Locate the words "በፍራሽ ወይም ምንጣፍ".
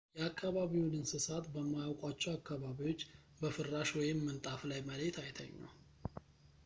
3.41-4.63